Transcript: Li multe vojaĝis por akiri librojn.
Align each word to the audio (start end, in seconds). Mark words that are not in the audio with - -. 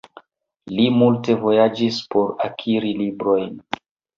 Li 0.77 0.85
multe 1.01 1.35
vojaĝis 1.43 2.01
por 2.15 2.35
akiri 2.49 2.99
librojn. 3.05 3.57